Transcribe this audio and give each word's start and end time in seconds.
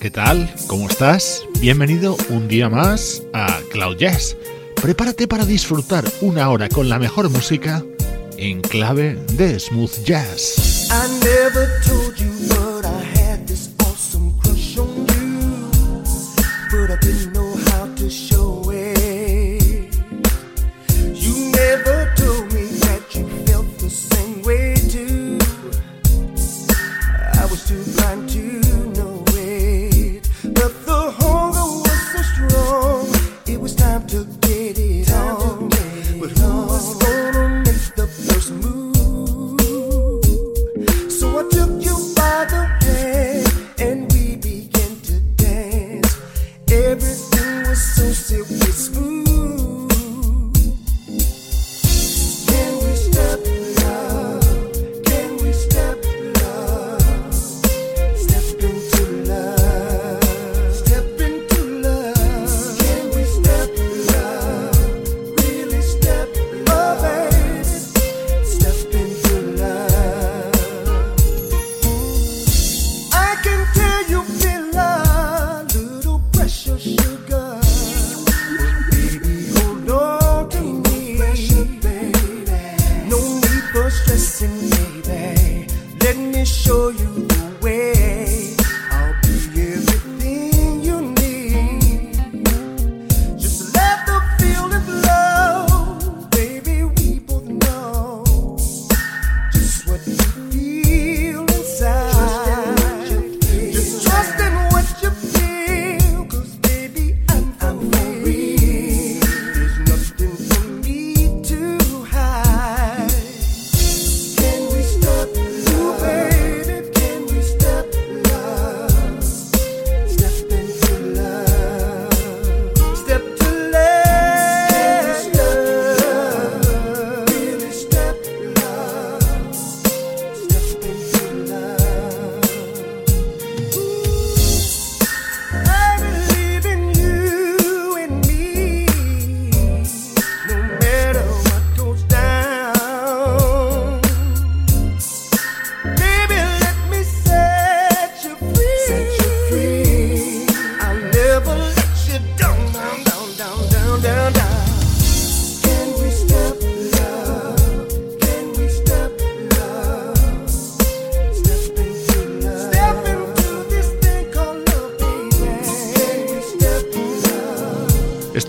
¿Qué 0.00 0.10
tal? 0.10 0.50
¿Cómo 0.66 0.88
estás? 0.88 1.44
Bienvenido 1.60 2.16
un 2.30 2.48
día 2.48 2.70
más 2.70 3.22
a 3.34 3.60
Cloud 3.70 3.98
Jazz. 3.98 4.34
Prepárate 4.80 5.28
para 5.28 5.44
disfrutar 5.44 6.06
una 6.22 6.48
hora 6.48 6.70
con 6.70 6.88
la 6.88 6.98
mejor 6.98 7.28
música 7.28 7.84
en 8.38 8.62
clave 8.62 9.18
de 9.34 9.60
smooth 9.60 10.02
jazz. 10.02 10.88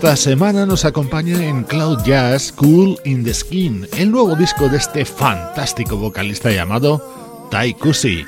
Esta 0.02 0.16
semana 0.16 0.66
nos 0.66 0.84
acompaña 0.84 1.46
en 1.46 1.62
Cloud 1.62 2.02
Jazz 2.02 2.50
Cool 2.50 2.98
in 3.04 3.22
the 3.22 3.32
Skin, 3.32 3.86
el 3.96 4.10
nuevo 4.10 4.34
disco 4.34 4.68
de 4.68 4.78
este 4.78 5.04
fantástico 5.04 5.96
vocalista 5.96 6.50
llamado 6.50 7.46
Tai 7.52 7.72
Kusi. 7.74 8.24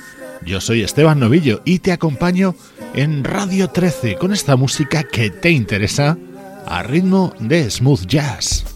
Yo 0.47 0.61
soy 0.61 0.84
Esteban 0.84 1.19
Novillo 1.19 1.63
y 1.65 1.81
te 1.81 1.91
acompaño 1.91 2.55
en 2.95 3.25
Radio 3.25 3.71
13 3.71 4.15
con 4.19 4.33
esta 4.33 4.55
música 4.55 5.03
que 5.03 5.31
te 5.31 5.51
interesa 5.51 6.17
a 6.65 6.84
ritmo 6.84 7.34
de 7.41 7.69
smooth 7.69 8.07
jazz. 8.07 8.74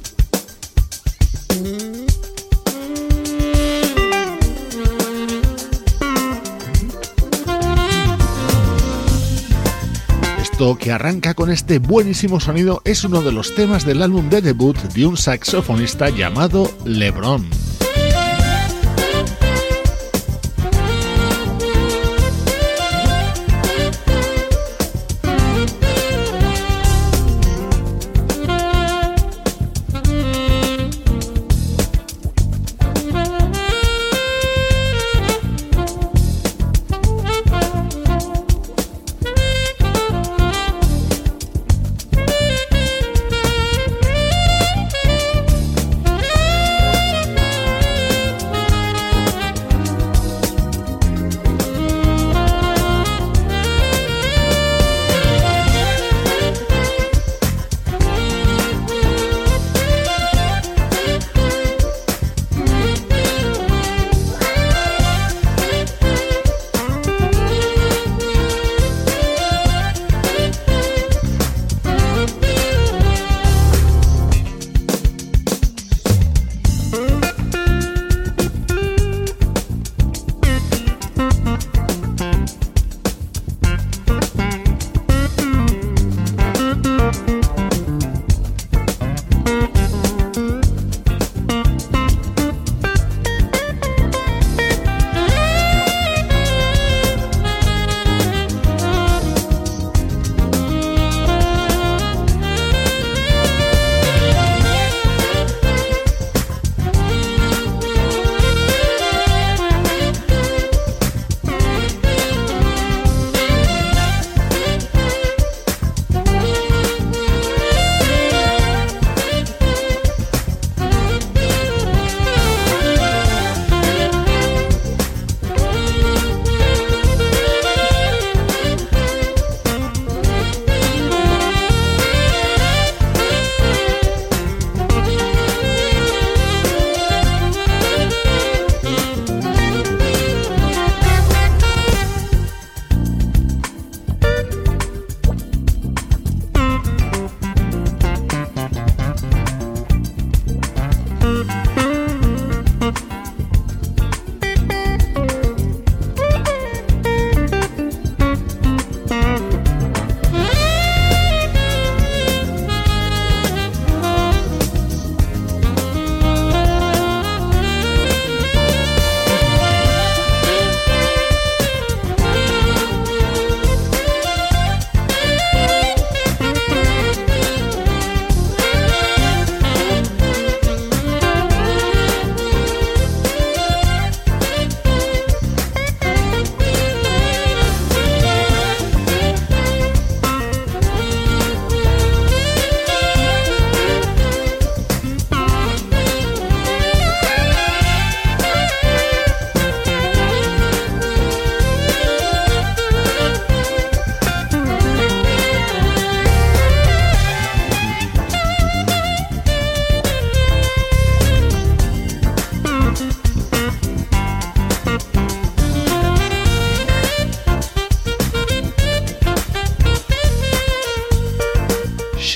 Que 10.58 10.90
arranca 10.90 11.34
con 11.34 11.52
este 11.52 11.78
buenísimo 11.78 12.40
sonido 12.40 12.82
es 12.84 13.04
uno 13.04 13.22
de 13.22 13.30
los 13.30 13.54
temas 13.54 13.86
del 13.86 14.02
álbum 14.02 14.28
de 14.28 14.42
debut 14.42 14.76
de 14.76 15.06
un 15.06 15.16
saxofonista 15.16 16.10
llamado 16.10 16.68
LeBron. 16.84 17.67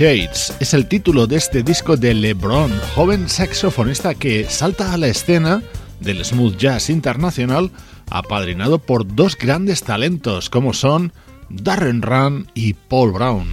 Shades 0.03 0.53
es 0.59 0.75
el 0.75 0.89
título 0.89 1.29
de 1.29 1.37
este 1.37 1.63
disco 1.63 1.97
de 1.97 2.13
LeBron, 2.13 2.73
joven 2.97 3.29
saxofonista 3.29 4.17
que 4.17 4.51
salta 4.51 4.93
a 4.93 4.97
la 4.97 5.07
escena 5.07 5.63
del 6.01 6.25
smooth 6.25 6.57
jazz 6.57 6.91
internacional, 6.91 7.71
apadrinado 8.11 8.81
por 8.81 9.07
dos 9.07 9.37
grandes 9.39 9.85
talentos 9.85 10.51
como 10.51 10.73
son 10.73 11.13
Darren 11.49 12.03
Run 12.03 12.49
y 12.53 12.75
Paul 12.75 13.13
Brown. 13.13 13.47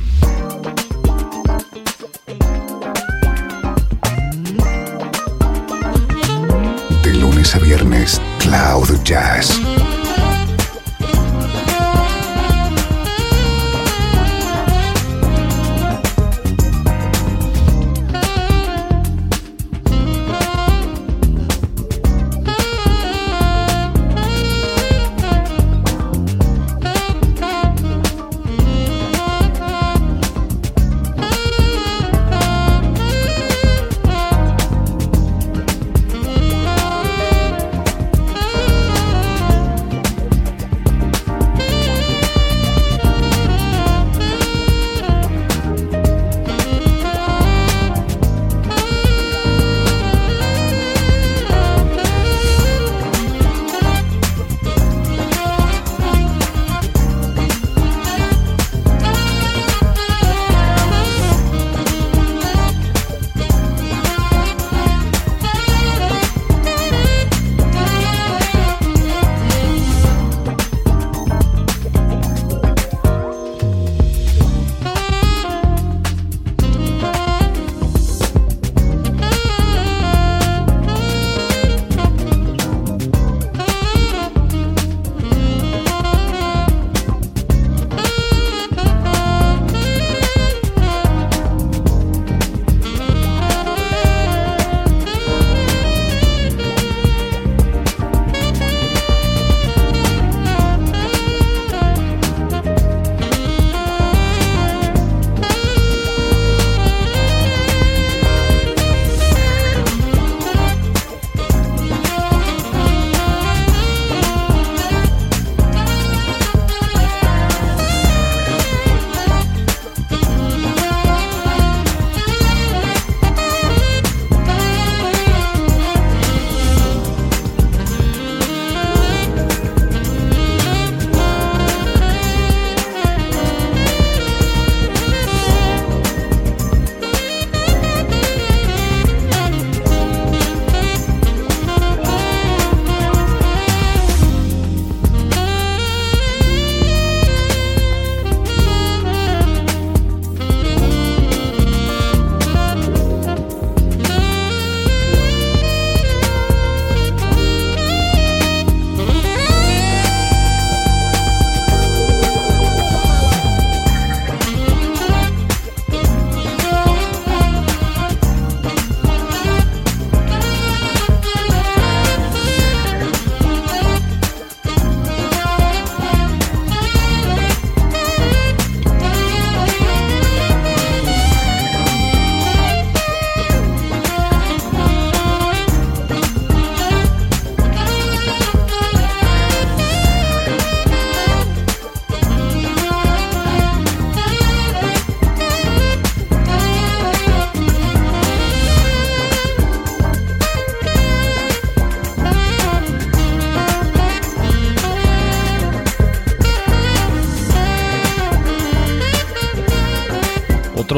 A 7.51 7.57
viernes, 7.57 8.21
Cloud 8.39 9.03
Jazz 9.03 9.59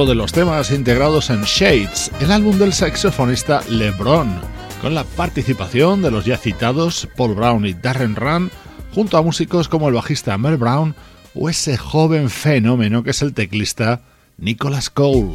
de 0.05 0.15
los 0.15 0.31
temas 0.31 0.71
integrados 0.71 1.29
en 1.29 1.43
Shades, 1.43 2.11
el 2.19 2.31
álbum 2.31 2.57
del 2.57 2.73
saxofonista 2.73 3.61
LeBron, 3.69 4.39
con 4.81 4.95
la 4.95 5.03
participación 5.03 6.01
de 6.01 6.09
los 6.09 6.25
ya 6.25 6.37
citados 6.37 7.07
Paul 7.15 7.35
Brown 7.35 7.65
y 7.65 7.73
Darren 7.73 8.15
Run, 8.15 8.49
junto 8.95 9.17
a 9.17 9.21
músicos 9.21 9.67
como 9.67 9.89
el 9.89 9.93
bajista 9.93 10.37
Mel 10.37 10.57
Brown 10.57 10.95
o 11.35 11.49
ese 11.49 11.77
joven 11.77 12.29
fenómeno 12.29 13.03
que 13.03 13.11
es 13.11 13.21
el 13.21 13.33
teclista 13.33 14.01
Nicholas 14.37 14.89
Cole. 14.89 15.33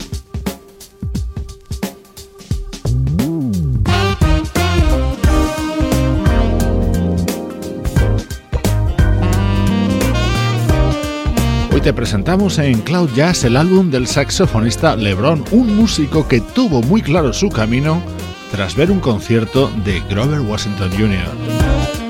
Te 11.87 11.93
presentamos 11.93 12.59
en 12.59 12.81
Cloud 12.81 13.11
Jazz 13.15 13.45
el 13.45 13.57
álbum 13.57 13.93
del 13.93 14.09
saxofonista 14.09 14.97
LeBron, 14.97 15.45
un 15.53 15.77
músico 15.77 16.27
que 16.27 16.41
tuvo 16.41 16.83
muy 16.83 17.01
claro 17.01 17.33
su 17.33 17.49
camino 17.49 18.03
tras 18.51 18.75
ver 18.75 18.91
un 18.91 18.99
concierto 18.99 19.71
de 19.85 20.01
Grover 20.11 20.41
Washington 20.41 20.91
Jr. 20.91 22.06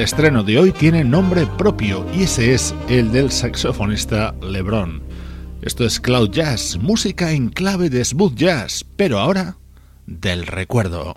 El 0.00 0.04
estreno 0.04 0.42
de 0.42 0.58
hoy 0.58 0.72
tiene 0.72 1.04
nombre 1.04 1.46
propio 1.46 2.06
y 2.14 2.22
ese 2.22 2.54
es 2.54 2.74
el 2.88 3.12
del 3.12 3.30
saxofonista 3.30 4.34
LeBron. 4.40 5.02
Esto 5.60 5.84
es 5.84 6.00
Cloud 6.00 6.30
Jazz, 6.30 6.78
música 6.80 7.32
en 7.32 7.50
clave 7.50 7.90
de 7.90 8.02
smooth 8.02 8.34
jazz, 8.34 8.82
pero 8.96 9.18
ahora 9.18 9.58
del 10.06 10.46
recuerdo. 10.46 11.16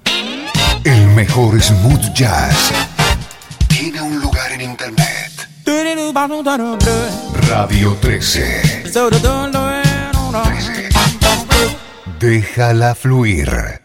El 0.84 1.08
mejor 1.16 1.62
smooth 1.62 2.14
jazz 2.14 2.74
tiene 3.70 4.02
un 4.02 4.20
lugar 4.20 4.52
en 4.52 4.60
internet. 4.60 5.32
Radio 7.48 7.98
13. 8.02 8.82
13. 8.92 10.90
Déjala 12.20 12.94
fluir. 12.96 13.83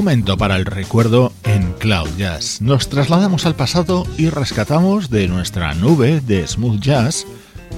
Momento 0.00 0.38
para 0.38 0.56
el 0.56 0.64
recuerdo 0.64 1.30
en 1.44 1.74
Cloud 1.74 2.08
Jazz. 2.16 2.62
Nos 2.62 2.88
trasladamos 2.88 3.44
al 3.44 3.54
pasado 3.54 4.06
y 4.16 4.30
rescatamos 4.30 5.10
de 5.10 5.28
nuestra 5.28 5.74
nube 5.74 6.22
de 6.22 6.48
smooth 6.48 6.80
jazz 6.80 7.26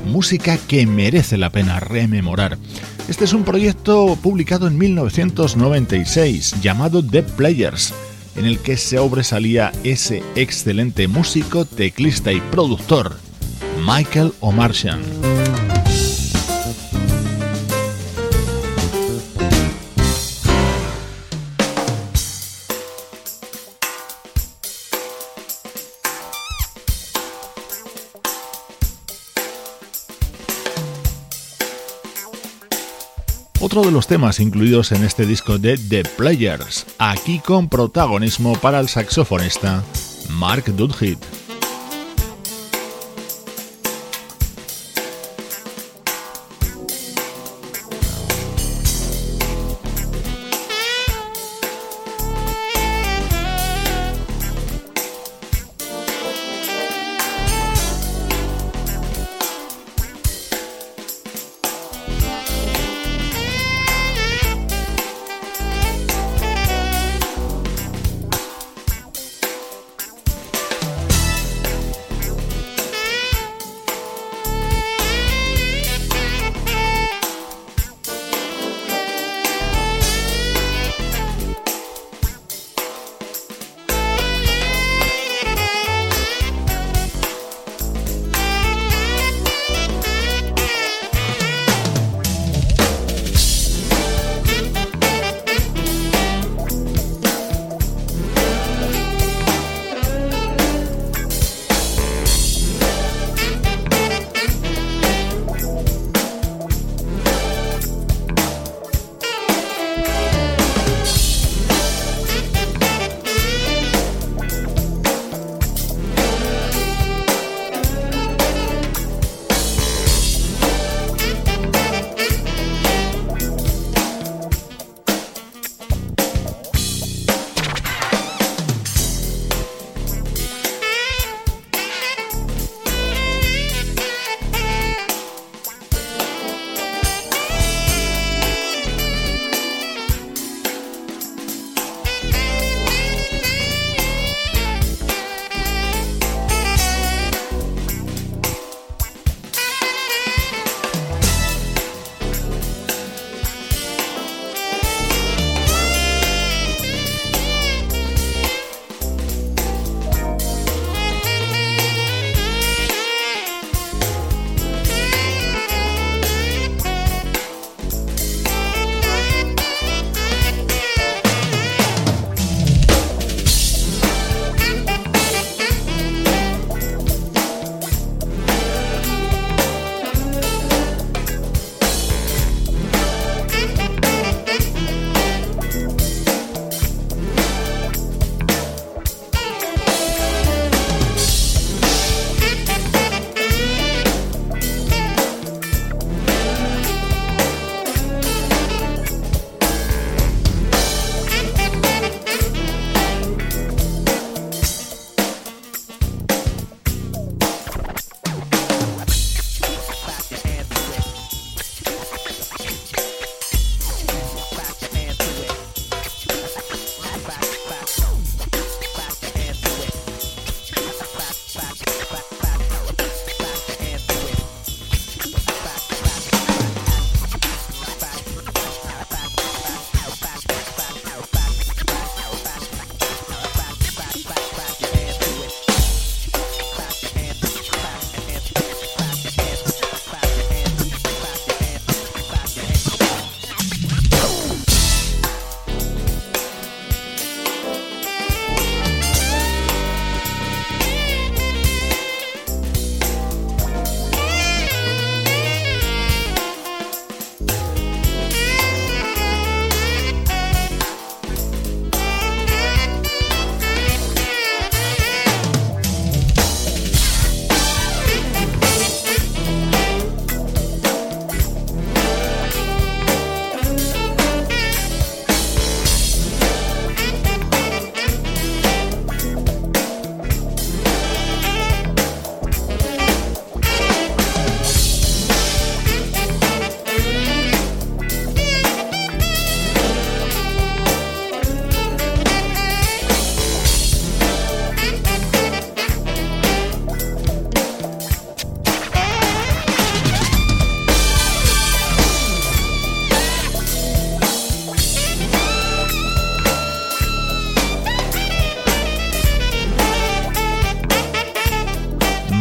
música 0.07 0.57
que 0.57 0.87
merece 0.87 1.37
la 1.37 1.51
pena 1.51 1.81
rememorar. 1.81 2.59
Este 3.09 3.25
es 3.25 3.33
un 3.33 3.43
proyecto 3.43 4.17
publicado 4.23 4.69
en 4.69 4.79
1996 4.79 6.61
llamado 6.63 7.05
The 7.05 7.25
Players, 7.25 7.93
en 8.37 8.45
el 8.45 8.61
que 8.61 8.77
se 8.77 8.99
sobresalía 8.99 9.73
ese 9.83 10.23
excelente 10.37 11.09
músico, 11.09 11.65
teclista 11.65 12.33
y 12.33 12.41
productor, 12.41 13.17
Michael 13.85 14.33
O'Martian. 14.39 15.01
Los 33.93 34.07
temas 34.07 34.41
incluidos 34.41 34.91
en 34.93 35.05
este 35.05 35.27
disco 35.27 35.59
de 35.59 35.77
The 35.77 36.05
Players, 36.17 36.87
aquí 36.99 37.39
con 37.41 37.69
protagonismo 37.69 38.55
para 38.55 38.81
el 38.81 38.89
saxofonista 38.89 39.85
Mark 40.31 40.65
Dudhit. 40.75 41.42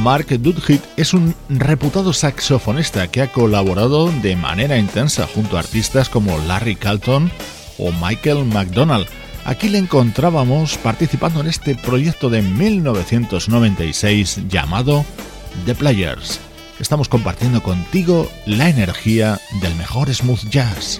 Mark 0.01 0.27
Dudhit 0.29 0.81
es 0.97 1.13
un 1.13 1.35
reputado 1.47 2.11
saxofonista 2.11 3.07
que 3.09 3.21
ha 3.21 3.31
colaborado 3.31 4.11
de 4.23 4.35
manera 4.35 4.79
intensa 4.79 5.27
junto 5.27 5.57
a 5.57 5.59
artistas 5.59 6.09
como 6.09 6.39
Larry 6.39 6.75
Carlton 6.75 7.29
o 7.77 7.91
Michael 7.91 8.45
McDonald. 8.45 9.05
Aquí 9.45 9.69
le 9.69 9.77
encontrábamos 9.77 10.79
participando 10.79 11.41
en 11.41 11.47
este 11.47 11.75
proyecto 11.75 12.31
de 12.31 12.41
1996 12.41 14.47
llamado 14.49 15.05
The 15.67 15.75
Players. 15.75 16.39
Estamos 16.79 17.07
compartiendo 17.07 17.61
contigo 17.61 18.27
la 18.47 18.69
energía 18.69 19.39
del 19.61 19.75
mejor 19.75 20.11
smooth 20.11 20.49
jazz. 20.49 20.99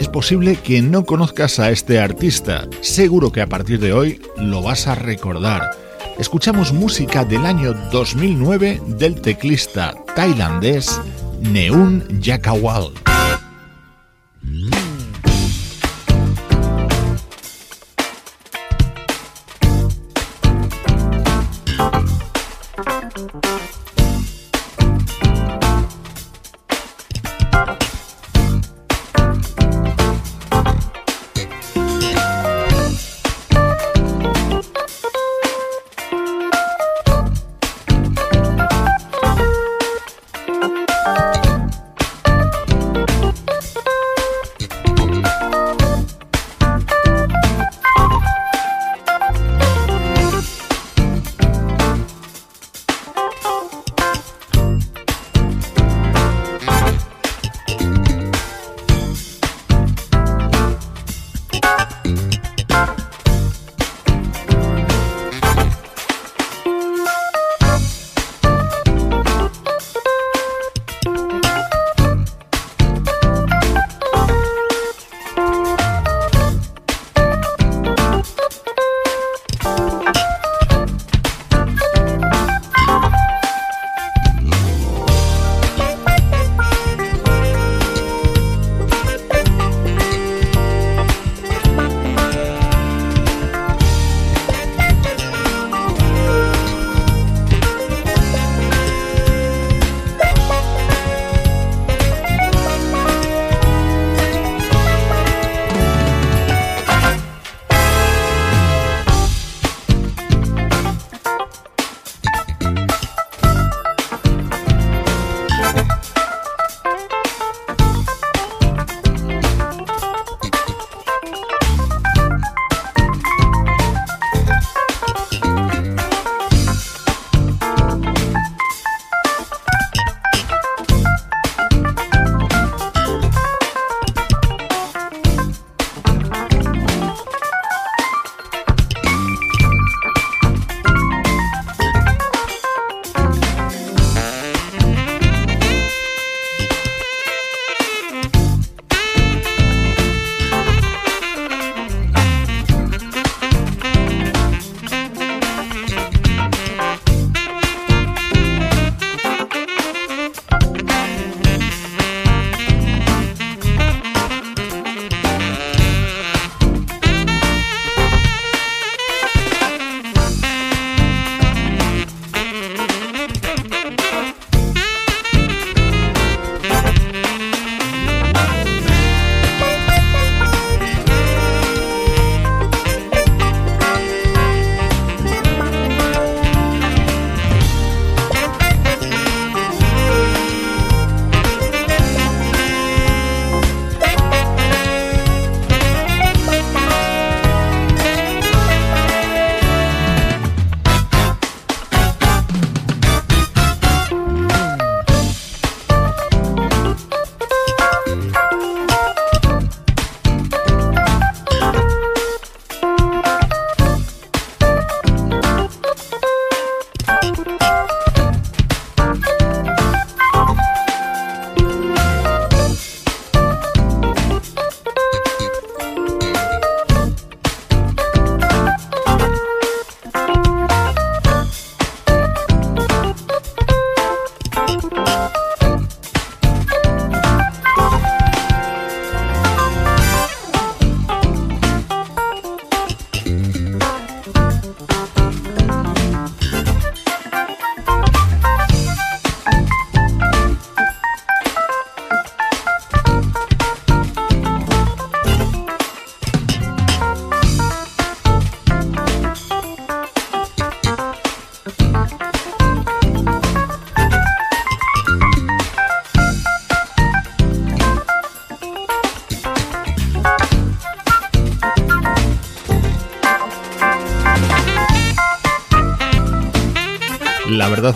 Es 0.00 0.08
posible 0.08 0.56
que 0.56 0.80
no 0.80 1.04
conozcas 1.04 1.58
a 1.58 1.70
este 1.70 2.00
artista, 2.00 2.66
seguro 2.80 3.30
que 3.30 3.42
a 3.42 3.46
partir 3.46 3.78
de 3.78 3.92
hoy 3.92 4.22
lo 4.38 4.62
vas 4.62 4.86
a 4.86 4.94
recordar. 4.94 5.83
Escuchamos 6.18 6.72
música 6.72 7.24
del 7.24 7.44
año 7.44 7.72
2009 7.90 8.80
del 8.86 9.20
teclista 9.20 9.94
tailandés 10.14 11.00
Neun 11.40 12.20
Yakawal. 12.20 12.92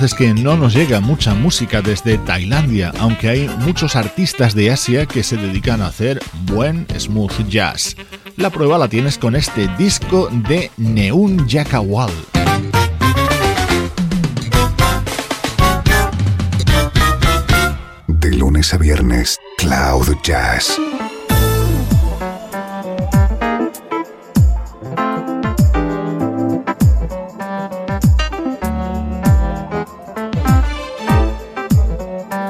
Es 0.02 0.14
que 0.14 0.34
no 0.34 0.56
nos 0.56 0.74
llega 0.74 1.00
mucha 1.00 1.34
música 1.34 1.82
desde 1.82 2.18
Tailandia, 2.18 2.92
aunque 2.98 3.28
hay 3.28 3.48
muchos 3.60 3.96
artistas 3.96 4.54
de 4.54 4.70
Asia 4.70 5.06
que 5.06 5.22
se 5.22 5.36
dedican 5.36 5.80
a 5.82 5.86
hacer 5.86 6.20
buen 6.44 6.86
smooth 6.98 7.48
jazz. 7.48 7.96
La 8.36 8.50
prueba 8.50 8.78
la 8.78 8.88
tienes 8.88 9.18
con 9.18 9.34
este 9.34 9.68
disco 9.76 10.28
de 10.48 10.70
Neun 10.76 11.48
Yakawal. 11.48 12.10
De 18.06 18.30
lunes 18.32 18.74
a 18.74 18.78
viernes, 18.78 19.38
Cloud 19.58 20.16
Jazz 20.22 20.78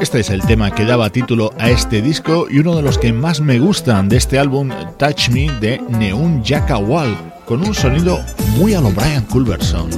Este 0.08 0.20
es 0.20 0.30
el 0.30 0.40
tema 0.40 0.70
que 0.70 0.86
daba 0.86 1.10
título 1.10 1.52
a 1.58 1.68
este 1.68 2.00
disco 2.00 2.46
y 2.48 2.60
uno 2.60 2.74
de 2.74 2.80
los 2.80 2.96
que 2.96 3.12
más 3.12 3.42
me 3.42 3.58
gustan 3.58 4.08
de 4.08 4.16
este 4.16 4.38
álbum 4.38 4.70
Touch 4.96 5.28
Me 5.28 5.50
de 5.60 5.82
Neun 5.86 6.42
Wall, 6.86 7.14
con 7.44 7.60
un 7.62 7.74
sonido 7.74 8.18
muy 8.56 8.72
a 8.72 8.80
lo 8.80 8.90
Brian 8.90 9.26
Culberson. 9.26 9.90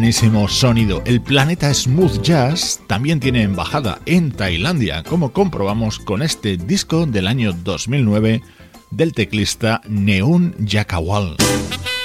Buenísimo 0.00 0.48
sonido. 0.48 1.02
El 1.04 1.20
planeta 1.20 1.74
Smooth 1.74 2.22
Jazz 2.22 2.80
también 2.86 3.20
tiene 3.20 3.42
embajada 3.42 4.00
en 4.06 4.32
Tailandia, 4.32 5.02
como 5.02 5.34
comprobamos 5.34 5.98
con 5.98 6.22
este 6.22 6.56
disco 6.56 7.04
del 7.04 7.26
año 7.26 7.52
2009 7.52 8.40
del 8.90 9.12
teclista 9.12 9.82
Neun 9.86 10.54
Yakawal. 10.58 11.36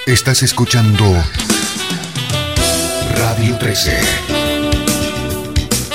Estás 0.08 0.44
escuchando 0.44 1.06
Radio 3.18 3.58
13. 3.60 3.98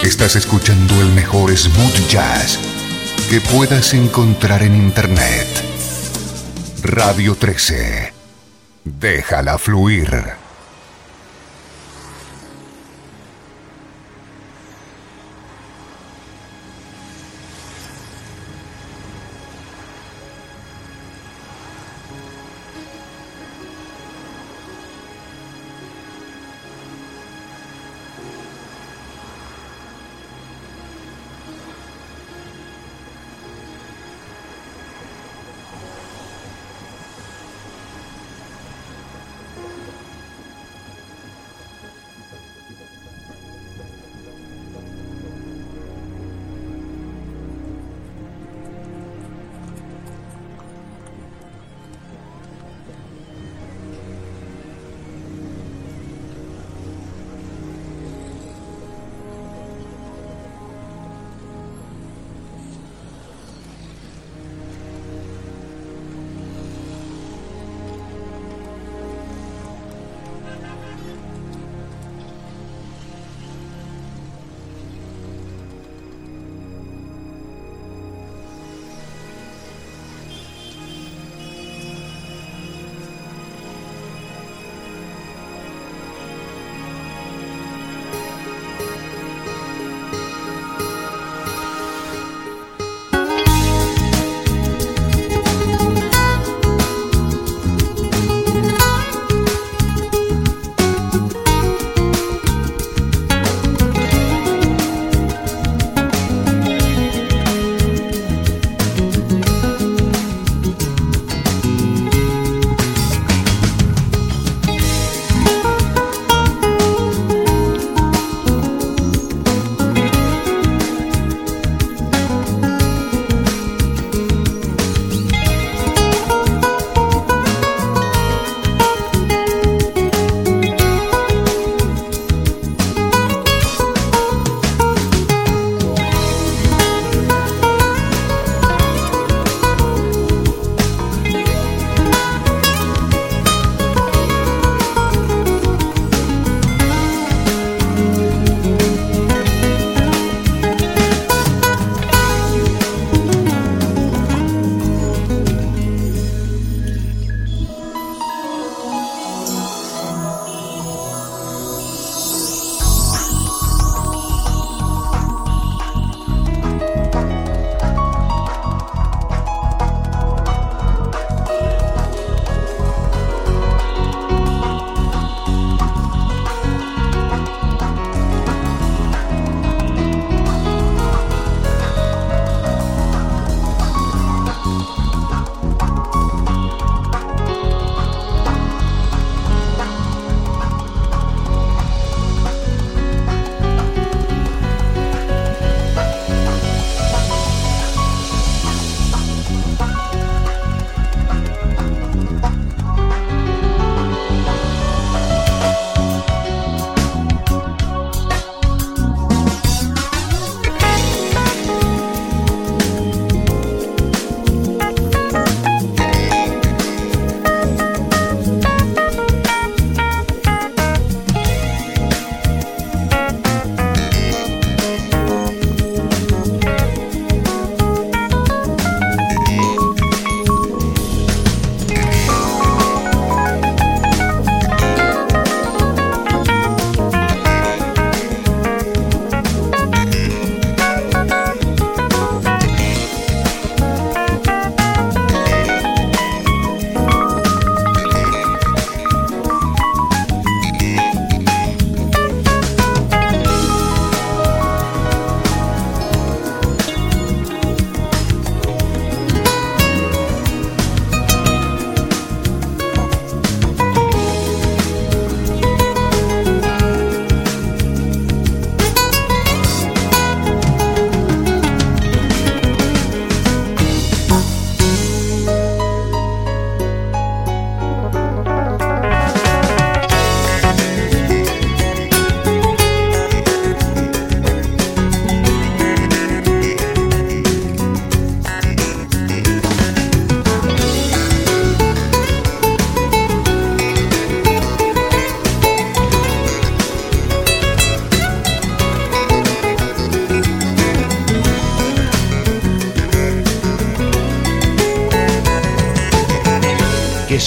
Estás 0.02 0.36
escuchando 0.36 1.02
el 1.02 1.08
mejor 1.08 1.54
smooth 1.54 2.08
jazz 2.08 2.58
que 3.28 3.42
puedas 3.42 3.92
encontrar 3.92 4.62
en 4.62 4.74
Internet. 4.74 5.46
Radio 6.82 7.34
13. 7.34 8.14
Déjala 8.84 9.58
fluir. 9.58 10.39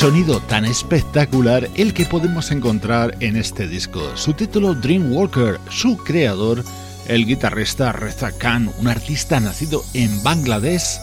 Sonido 0.04 0.42
tan 0.42 0.66
espectacular 0.66 1.70
el 1.76 1.94
que 1.94 2.06
podemos 2.06 2.52
encontrar 2.52 3.16
en 3.22 3.38
este 3.38 3.70
disco. 3.70 4.02
Su 4.18 4.34
título 4.34 4.74
Dreamwalker, 4.74 5.62
su 5.70 5.96
creador, 5.96 6.62
el 7.08 7.26
guitarrista 7.26 7.94
Reza 7.94 8.38
Khan, 8.38 8.70
un 8.80 8.90
artista 8.90 9.40
nacido 9.40 9.82
en 9.94 10.22
Bangladesh 10.22 11.00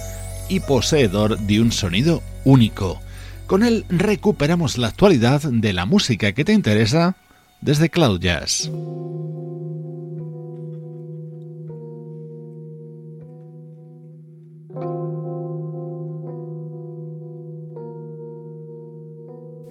y 0.50 0.60
poseedor 0.60 1.38
de 1.38 1.62
un 1.62 1.72
sonido 1.72 2.22
único. 2.44 3.00
Con 3.46 3.62
él 3.62 3.86
recuperamos 3.88 4.76
la 4.76 4.88
actualidad 4.88 5.40
de 5.44 5.72
la 5.72 5.86
música 5.86 6.32
que 6.32 6.44
te 6.44 6.52
interesa 6.52 7.16
desde 7.62 7.88
Cloud 7.88 8.20
Jazz. 8.20 8.70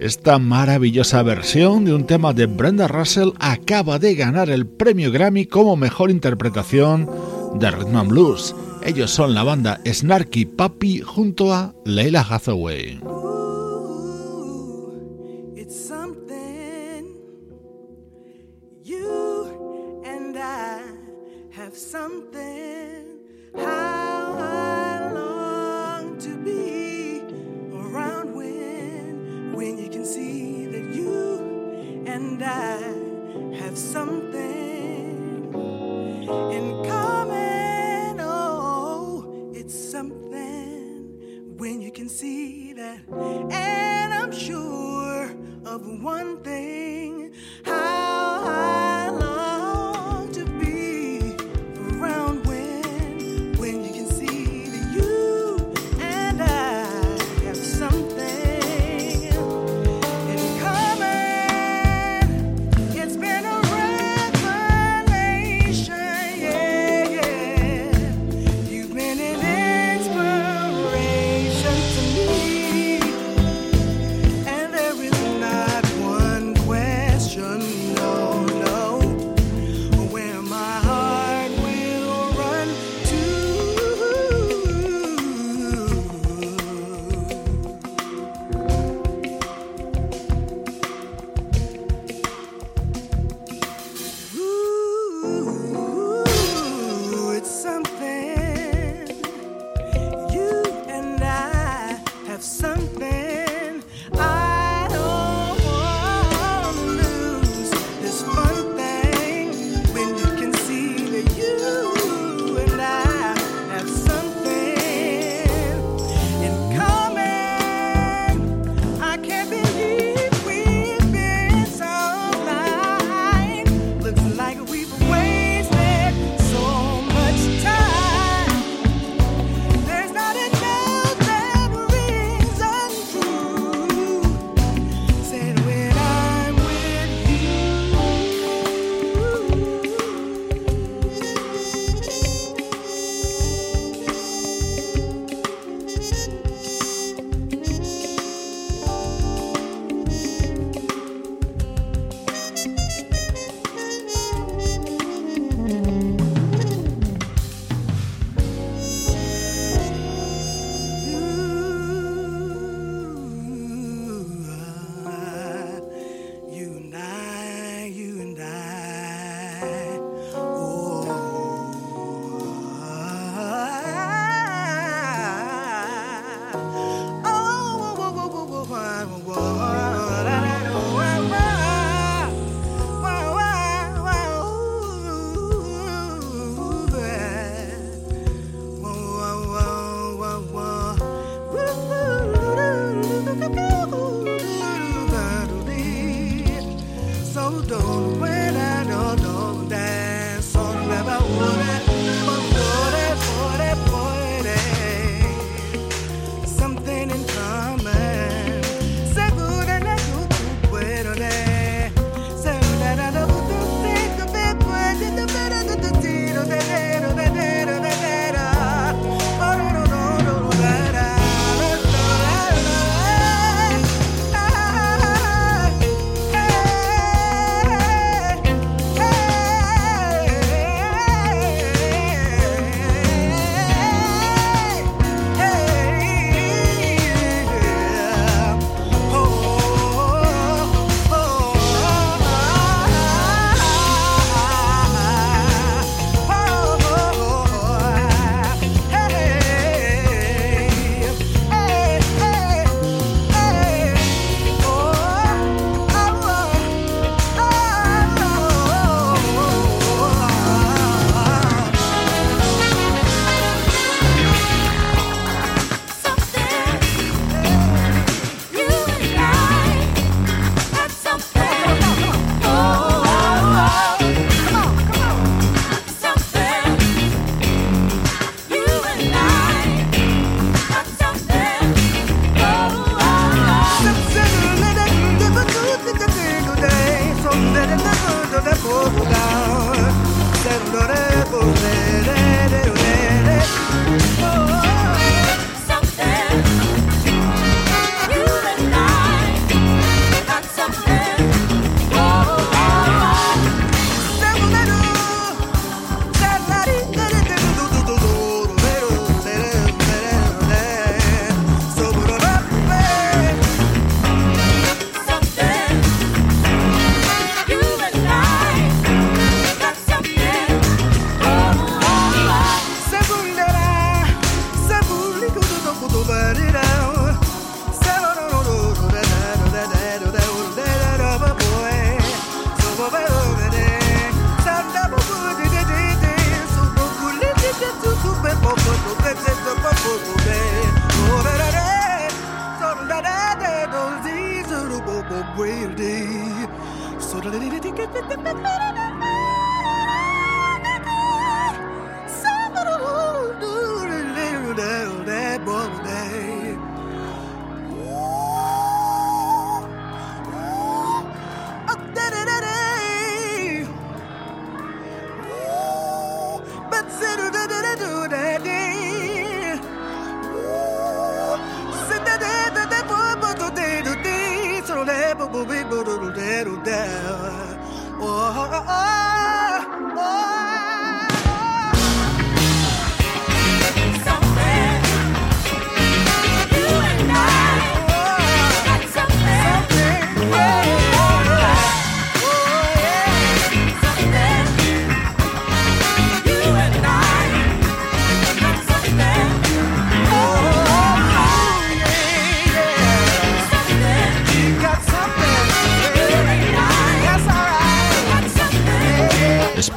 Esta 0.00 0.38
maravillosa 0.38 1.22
versión 1.22 1.84
de 1.84 1.92
un 1.92 2.06
tema 2.06 2.32
de 2.32 2.46
Brenda 2.46 2.88
Russell 2.88 3.32
acaba 3.38 3.98
de 3.98 4.14
ganar 4.14 4.48
el 4.48 4.66
premio 4.66 5.12
Grammy 5.12 5.44
como 5.44 5.76
mejor 5.76 6.10
interpretación 6.10 7.06
de 7.56 7.70
Rhythm 7.70 7.96
and 7.96 8.08
Blues. 8.08 8.56
Ellos 8.82 9.10
son 9.10 9.34
la 9.34 9.42
banda 9.42 9.78
Snarky 9.84 10.46
Puppy 10.46 11.00
junto 11.00 11.52
a 11.52 11.74
Leila 11.84 12.22
Hathaway. 12.22 12.98
and 23.52 23.89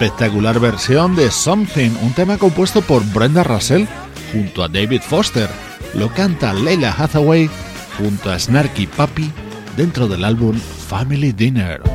espectacular 0.03 0.59
versión 0.59 1.15
de 1.15 1.31
Something, 1.31 1.91
un 2.01 2.11
tema 2.11 2.37
compuesto 2.37 2.81
por 2.81 3.05
Brenda 3.13 3.41
Russell 3.41 3.85
junto 4.33 4.61
a 4.61 4.67
David 4.67 4.99
Foster. 5.01 5.49
Lo 5.93 6.09
canta 6.09 6.53
Leila 6.53 6.91
Hathaway 6.91 7.49
junto 7.97 8.29
a 8.29 8.37
Snarky 8.37 8.85
Puppy 8.85 9.31
dentro 9.77 10.09
del 10.09 10.25
álbum 10.25 10.59
Family 10.59 11.31
Dinner. 11.31 11.92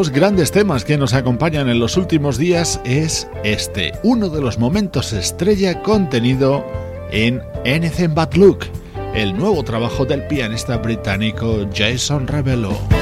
Los 0.00 0.08
grandes 0.08 0.50
temas 0.50 0.86
que 0.86 0.96
nos 0.96 1.12
acompañan 1.12 1.68
en 1.68 1.78
los 1.78 1.98
últimos 1.98 2.38
días 2.38 2.80
es 2.86 3.28
este, 3.44 3.92
uno 4.02 4.30
de 4.30 4.40
los 4.40 4.58
momentos 4.58 5.12
estrella 5.12 5.82
contenido 5.82 6.64
en 7.10 7.42
Anything 7.66 8.14
But 8.14 8.34
Look, 8.34 8.60
el 9.14 9.36
nuevo 9.36 9.62
trabajo 9.62 10.06
del 10.06 10.26
pianista 10.26 10.78
británico 10.78 11.68
Jason 11.74 12.26
Rebello. 12.26 12.99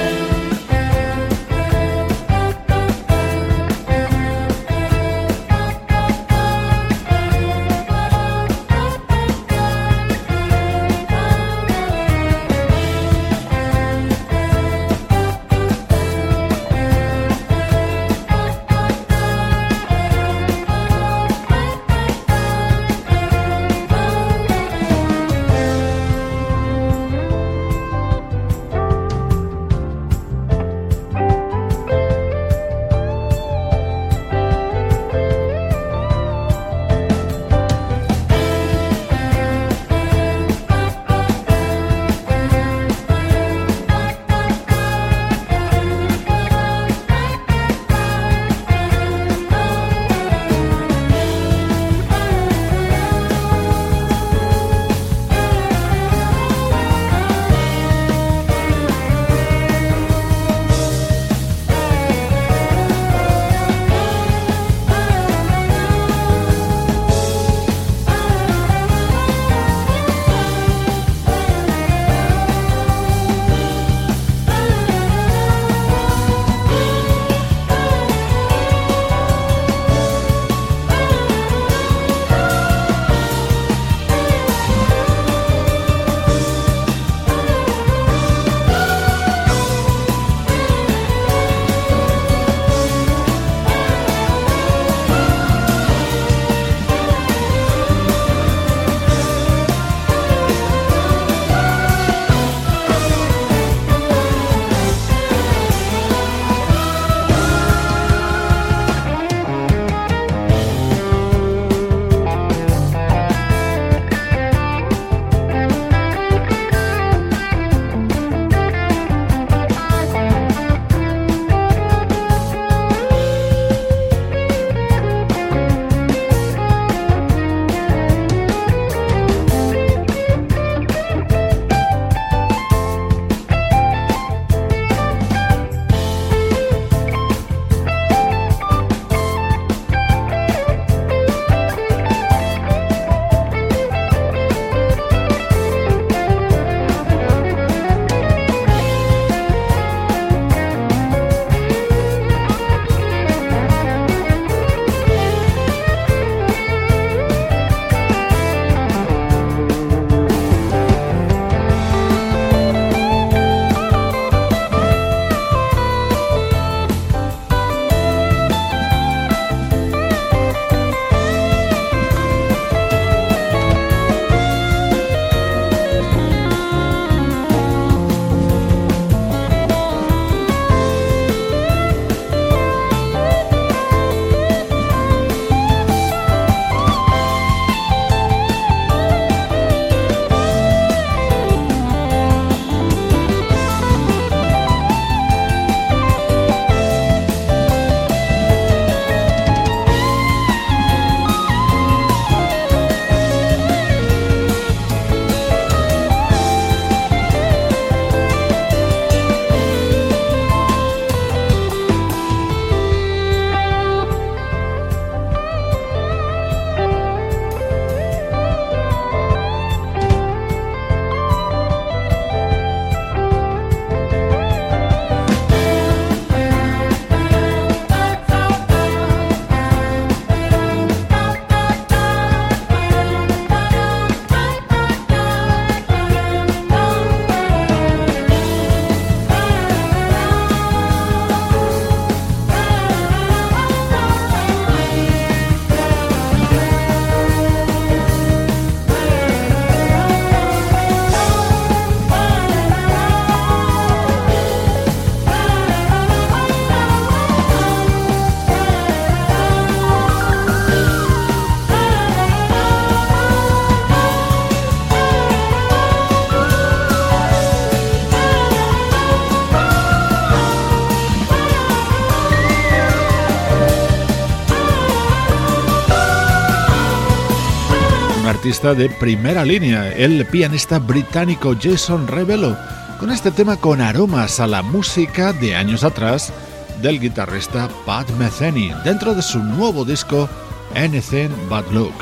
De 278.49 278.88
primera 278.88 279.44
línea, 279.44 279.92
el 279.92 280.24
pianista 280.24 280.78
británico 280.78 281.55
Jason 281.61 282.09
Revelo, 282.09 282.57
con 282.99 283.11
este 283.11 283.30
tema 283.30 283.59
con 283.59 283.82
aromas 283.82 284.40
a 284.40 284.46
la 284.46 284.62
música 284.62 285.34
de 285.34 285.55
años 285.55 285.84
atrás 285.84 286.32
del 286.80 286.99
guitarrista 286.99 287.68
Pat 287.84 288.09
Metheny, 288.12 288.72
dentro 288.86 289.14
de 289.14 289.20
su 289.20 289.38
nuevo 289.38 289.84
disco 289.84 290.30
Anything 290.74 291.28
But 291.51 291.70
Look. 291.72 291.92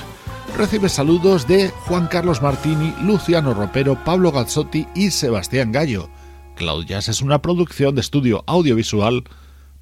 Recibe 0.56 0.88
saludos 0.88 1.48
de 1.48 1.70
Juan 1.86 2.06
Carlos 2.06 2.40
Martini, 2.40 2.94
Luciano 3.02 3.52
Ropero, 3.52 4.04
Pablo 4.04 4.30
Gazzotti 4.30 4.86
y 4.94 5.10
Sebastián 5.10 5.72
Gallo. 5.72 6.08
Cloud 6.54 6.88
es 6.88 7.22
una 7.22 7.42
producción 7.42 7.96
de 7.96 8.02
estudio 8.02 8.44
audiovisual 8.46 9.24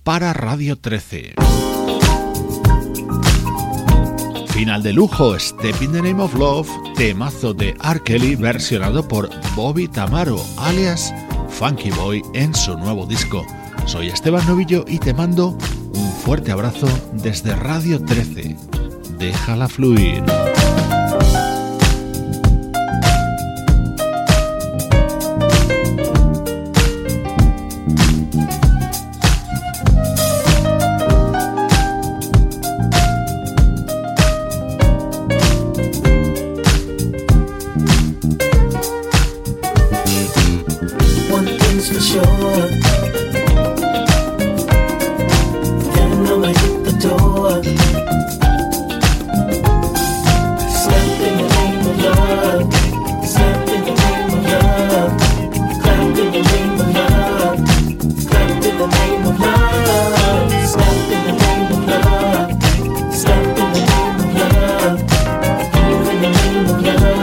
para 0.02 0.32
Radio 0.32 0.76
13. 0.76 1.34
Final 4.54 4.84
de 4.84 4.92
lujo, 4.92 5.36
Step 5.36 5.82
in 5.82 5.90
the 5.90 6.00
Name 6.00 6.22
of 6.22 6.32
Love, 6.34 6.70
temazo 6.94 7.52
de 7.52 7.76
R. 7.82 8.00
Kelly 8.04 8.36
versionado 8.36 9.06
por 9.06 9.28
Bobby 9.56 9.88
Tamaro, 9.88 10.40
alias 10.58 11.12
Funky 11.48 11.90
Boy, 11.90 12.22
en 12.34 12.54
su 12.54 12.78
nuevo 12.78 13.04
disco. 13.04 13.44
Soy 13.86 14.10
Esteban 14.10 14.46
Novillo 14.46 14.84
y 14.86 15.00
te 15.00 15.12
mando 15.12 15.58
un 15.92 16.12
fuerte 16.24 16.52
abrazo 16.52 16.86
desde 17.14 17.56
Radio 17.56 18.00
13. 18.00 18.56
Déjala 19.18 19.66
fluir. 19.66 20.22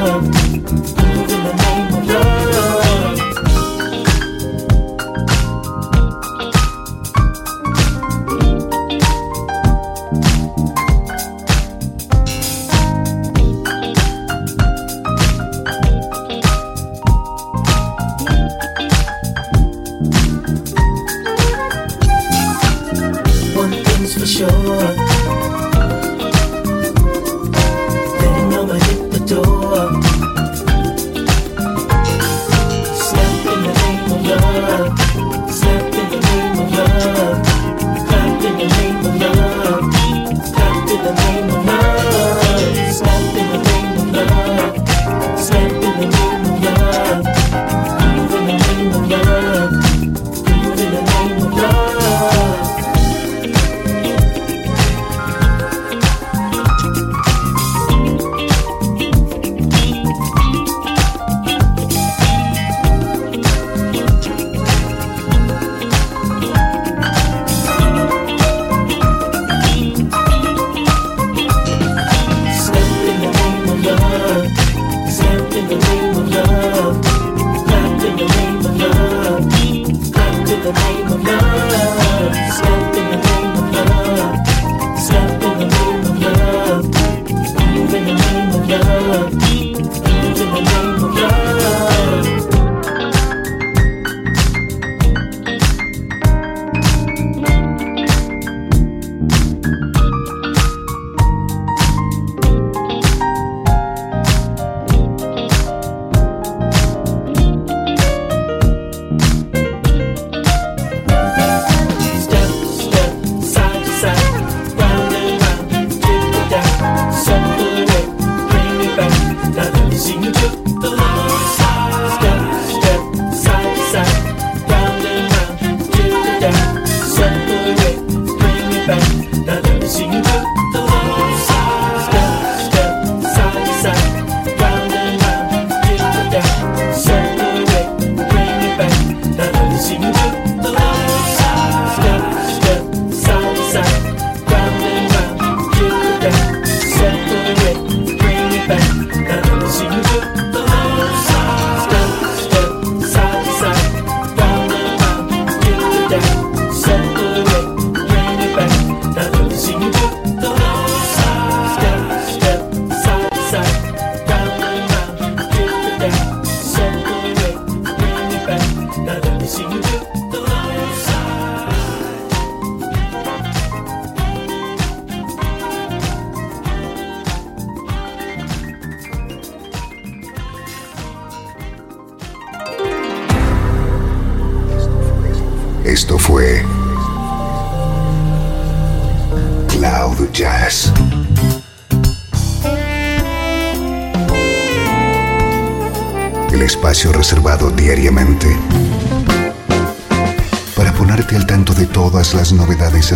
Las 0.01 1.00